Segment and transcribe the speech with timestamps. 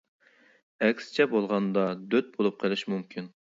[0.87, 1.85] ئەكسىچە بولغاندا،
[2.17, 3.33] دۆت بولۇپ قېلىشى مۇمكىن.